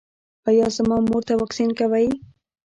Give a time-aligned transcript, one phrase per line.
[0.47, 2.07] ایا زما مور ته واکسین کوئ؟